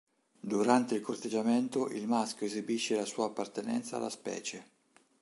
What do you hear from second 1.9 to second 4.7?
maschio esibisce la sua appartenenza alla specie.